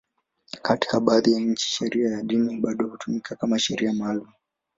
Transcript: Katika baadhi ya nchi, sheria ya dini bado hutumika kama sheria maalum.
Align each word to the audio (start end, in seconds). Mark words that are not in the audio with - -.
Katika 0.61 0.99
baadhi 0.99 1.33
ya 1.33 1.39
nchi, 1.39 1.67
sheria 1.69 2.09
ya 2.11 2.23
dini 2.23 2.57
bado 2.59 2.87
hutumika 2.87 3.35
kama 3.35 3.59
sheria 3.59 3.93
maalum. 3.93 4.31